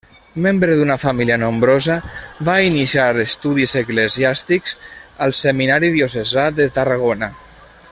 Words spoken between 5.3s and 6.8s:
Seminari Diocesà de